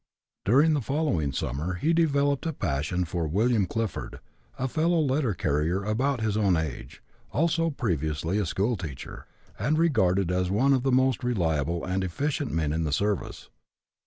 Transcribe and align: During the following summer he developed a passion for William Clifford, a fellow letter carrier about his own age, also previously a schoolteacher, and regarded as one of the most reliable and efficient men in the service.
During 0.45 0.73
the 0.73 0.81
following 0.81 1.31
summer 1.31 1.75
he 1.75 1.93
developed 1.93 2.47
a 2.47 2.53
passion 2.53 3.05
for 3.05 3.27
William 3.27 3.67
Clifford, 3.67 4.19
a 4.57 4.67
fellow 4.67 4.99
letter 4.99 5.35
carrier 5.35 5.83
about 5.83 6.21
his 6.21 6.35
own 6.35 6.57
age, 6.57 7.03
also 7.31 7.69
previously 7.69 8.39
a 8.39 8.47
schoolteacher, 8.47 9.27
and 9.59 9.77
regarded 9.77 10.31
as 10.31 10.49
one 10.49 10.73
of 10.73 10.81
the 10.81 10.91
most 10.91 11.23
reliable 11.23 11.85
and 11.85 12.03
efficient 12.03 12.51
men 12.51 12.73
in 12.73 12.83
the 12.83 12.91
service. 12.91 13.51